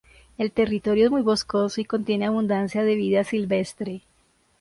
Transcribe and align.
El 0.39 0.51
territorio 0.51 1.05
es 1.05 1.11
muy 1.11 1.21
boscoso 1.21 1.79
y 1.79 1.85
contiene 1.85 2.25
abundancia 2.25 2.83
de 2.83 2.95
vida 2.95 3.23
silvestre. 3.23 4.01